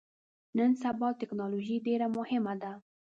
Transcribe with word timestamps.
نن 0.57 0.71
سبا 0.83 1.07
ټکنالوژي 1.19 1.77
ډیره 1.87 2.07
مهمه 2.17 2.53
ده 2.61 2.71